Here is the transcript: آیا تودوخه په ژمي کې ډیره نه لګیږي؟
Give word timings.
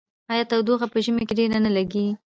آیا 0.31 0.43
تودوخه 0.49 0.87
په 0.93 0.97
ژمي 1.05 1.23
کې 1.27 1.33
ډیره 1.39 1.57
نه 1.65 1.71
لګیږي؟ 1.77 2.13